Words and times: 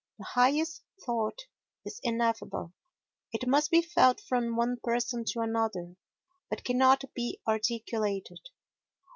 The 0.17 0.25
highest 0.33 0.81
thought 1.05 1.43
is 1.85 1.99
ineffable; 2.01 2.73
it 3.31 3.47
must 3.47 3.69
be 3.69 3.83
felt 3.83 4.19
from 4.19 4.55
one 4.55 4.77
person 4.83 5.25
to 5.25 5.41
another 5.41 5.95
but 6.49 6.63
cannot 6.63 7.03
be 7.13 7.39
articulated. 7.47 8.39